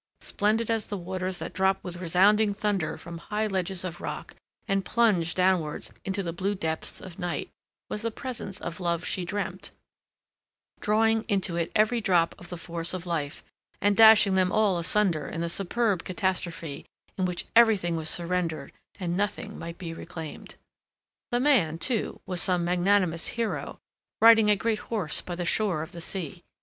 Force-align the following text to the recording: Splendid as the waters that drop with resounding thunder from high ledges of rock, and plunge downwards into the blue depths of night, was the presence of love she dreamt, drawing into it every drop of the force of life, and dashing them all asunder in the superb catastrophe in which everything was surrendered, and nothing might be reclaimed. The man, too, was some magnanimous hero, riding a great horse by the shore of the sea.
Splendid 0.21 0.71
as 0.71 0.87
the 0.87 0.97
waters 0.97 1.37
that 1.37 1.53
drop 1.53 1.83
with 1.83 1.97
resounding 1.97 2.55
thunder 2.55 2.97
from 2.97 3.19
high 3.19 3.45
ledges 3.45 3.83
of 3.83 4.01
rock, 4.01 4.35
and 4.67 4.83
plunge 4.83 5.35
downwards 5.35 5.91
into 6.03 6.23
the 6.23 6.33
blue 6.33 6.55
depths 6.55 6.99
of 7.01 7.19
night, 7.19 7.51
was 7.87 8.01
the 8.01 8.09
presence 8.09 8.59
of 8.59 8.79
love 8.79 9.05
she 9.05 9.25
dreamt, 9.25 9.69
drawing 10.79 11.21
into 11.27 11.55
it 11.55 11.71
every 11.75 12.01
drop 12.01 12.33
of 12.39 12.49
the 12.49 12.57
force 12.57 12.95
of 12.95 13.05
life, 13.05 13.43
and 13.79 13.95
dashing 13.95 14.33
them 14.33 14.51
all 14.51 14.79
asunder 14.79 15.27
in 15.29 15.41
the 15.41 15.49
superb 15.49 16.03
catastrophe 16.03 16.83
in 17.15 17.25
which 17.25 17.45
everything 17.55 17.95
was 17.95 18.09
surrendered, 18.09 18.71
and 18.99 19.15
nothing 19.15 19.59
might 19.59 19.77
be 19.77 19.93
reclaimed. 19.93 20.55
The 21.29 21.39
man, 21.39 21.77
too, 21.77 22.21
was 22.25 22.41
some 22.41 22.65
magnanimous 22.65 23.27
hero, 23.37 23.77
riding 24.19 24.49
a 24.49 24.55
great 24.55 24.79
horse 24.79 25.21
by 25.21 25.35
the 25.35 25.45
shore 25.45 25.83
of 25.83 25.91
the 25.91 26.01
sea. 26.01 26.41